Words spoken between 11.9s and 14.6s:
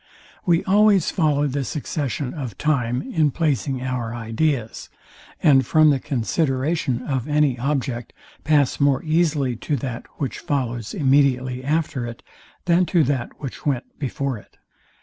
it, than to that which went before it.